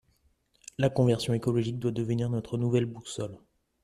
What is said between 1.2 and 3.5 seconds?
écologique doit devenir notre nouvelle boussole.